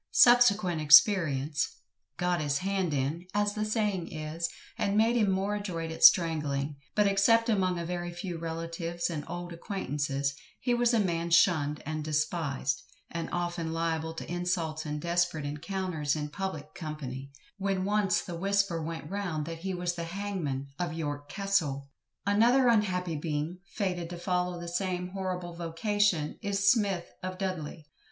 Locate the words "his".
2.41-2.57